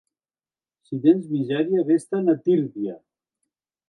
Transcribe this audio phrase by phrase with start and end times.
[0.87, 2.97] Si tens misèria, ves-te'n a Tírvia.